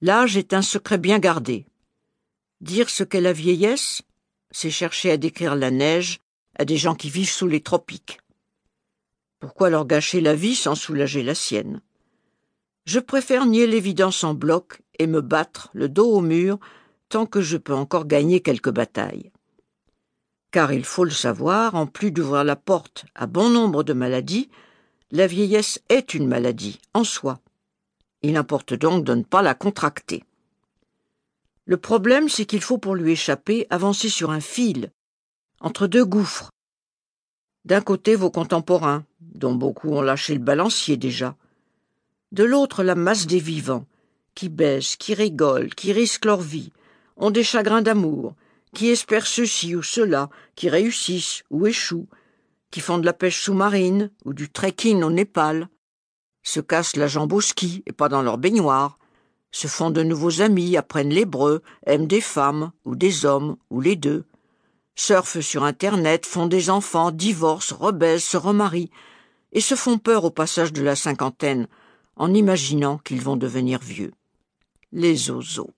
L'âge 0.00 0.36
est 0.36 0.52
un 0.52 0.62
secret 0.62 0.98
bien 0.98 1.18
gardé. 1.18 1.66
Dire 2.60 2.88
ce 2.88 3.02
qu'est 3.02 3.20
la 3.20 3.32
vieillesse, 3.32 4.02
c'est 4.52 4.70
chercher 4.70 5.10
à 5.10 5.16
décrire 5.16 5.56
la 5.56 5.72
neige 5.72 6.20
à 6.56 6.64
des 6.64 6.76
gens 6.76 6.94
qui 6.94 7.10
vivent 7.10 7.30
sous 7.30 7.48
les 7.48 7.62
tropiques. 7.62 8.20
Pourquoi 9.40 9.70
leur 9.70 9.86
gâcher 9.86 10.20
la 10.20 10.34
vie 10.34 10.54
sans 10.54 10.74
soulager 10.74 11.22
la 11.22 11.34
sienne? 11.34 11.80
Je 12.84 13.00
préfère 13.00 13.46
nier 13.46 13.66
l'évidence 13.66 14.22
en 14.24 14.34
bloc 14.34 14.82
et 14.98 15.06
me 15.06 15.20
battre, 15.20 15.70
le 15.74 15.88
dos 15.88 16.10
au 16.10 16.20
mur, 16.20 16.58
tant 17.08 17.26
que 17.26 17.40
je 17.40 17.56
peux 17.56 17.74
encore 17.74 18.06
gagner 18.06 18.40
quelques 18.40 18.70
batailles. 18.70 19.32
Car 20.52 20.72
il 20.72 20.84
faut 20.84 21.04
le 21.04 21.10
savoir, 21.10 21.74
en 21.74 21.86
plus 21.86 22.10
d'ouvrir 22.10 22.44
la 22.44 22.56
porte 22.56 23.04
à 23.14 23.26
bon 23.26 23.50
nombre 23.50 23.82
de 23.82 23.92
maladies, 23.92 24.48
la 25.10 25.26
vieillesse 25.26 25.80
est 25.88 26.14
une 26.14 26.26
maladie 26.26 26.80
en 26.94 27.04
soi. 27.04 27.40
Il 28.22 28.36
importe 28.36 28.74
donc 28.74 29.04
de 29.04 29.14
ne 29.14 29.22
pas 29.22 29.42
la 29.42 29.54
contracter. 29.54 30.24
Le 31.66 31.76
problème, 31.76 32.28
c'est 32.28 32.46
qu'il 32.46 32.62
faut 32.62 32.78
pour 32.78 32.94
lui 32.94 33.12
échapper 33.12 33.66
avancer 33.70 34.08
sur 34.08 34.30
un 34.30 34.40
fil, 34.40 34.90
entre 35.60 35.86
deux 35.86 36.04
gouffres. 36.04 36.50
D'un 37.64 37.80
côté 37.80 38.16
vos 38.16 38.30
contemporains, 38.30 39.04
dont 39.20 39.54
beaucoup 39.54 39.90
ont 39.90 40.02
lâché 40.02 40.34
le 40.34 40.40
balancier 40.40 40.96
déjà. 40.96 41.36
De 42.32 42.44
l'autre 42.44 42.82
la 42.82 42.94
masse 42.94 43.26
des 43.26 43.38
vivants, 43.38 43.86
qui 44.34 44.48
baissent, 44.48 44.96
qui 44.96 45.14
rigolent, 45.14 45.74
qui 45.74 45.92
risquent 45.92 46.24
leur 46.24 46.40
vie, 46.40 46.72
ont 47.16 47.30
des 47.30 47.44
chagrins 47.44 47.82
d'amour, 47.82 48.34
qui 48.74 48.88
espèrent 48.88 49.26
ceci 49.26 49.76
ou 49.76 49.82
cela, 49.82 50.30
qui 50.54 50.68
réussissent 50.68 51.42
ou 51.50 51.66
échouent, 51.66 52.08
qui 52.70 52.80
font 52.80 52.98
de 52.98 53.06
la 53.06 53.12
pêche 53.12 53.42
sous-marine 53.42 54.10
ou 54.24 54.32
du 54.32 54.50
trekking 54.50 55.02
au 55.02 55.10
Népal, 55.10 55.68
se 56.48 56.60
cassent 56.60 56.96
la 56.96 57.08
jambe 57.08 57.34
au 57.34 57.42
ski 57.42 57.82
et 57.86 57.92
pas 57.92 58.08
dans 58.08 58.22
leur 58.22 58.38
baignoire, 58.38 58.98
se 59.50 59.66
font 59.66 59.90
de 59.90 60.02
nouveaux 60.02 60.40
amis, 60.40 60.78
apprennent 60.78 61.10
l'hébreu, 61.10 61.62
aiment 61.86 62.06
des 62.06 62.22
femmes 62.22 62.72
ou 62.86 62.96
des 62.96 63.26
hommes 63.26 63.56
ou 63.68 63.82
les 63.82 63.96
deux, 63.96 64.24
surfent 64.94 65.40
sur 65.40 65.64
Internet, 65.64 66.24
font 66.24 66.46
des 66.46 66.70
enfants, 66.70 67.10
divorcent, 67.10 67.76
rebaissent, 67.76 68.24
se 68.24 68.38
remarient, 68.38 68.90
et 69.52 69.60
se 69.60 69.74
font 69.74 69.98
peur 69.98 70.24
au 70.24 70.30
passage 70.30 70.72
de 70.72 70.82
la 70.82 70.96
cinquantaine 70.96 71.68
en 72.16 72.32
imaginant 72.32 72.96
qu'ils 72.98 73.22
vont 73.22 73.36
devenir 73.36 73.78
vieux. 73.80 74.12
Les 74.90 75.30
oiseaux. 75.30 75.74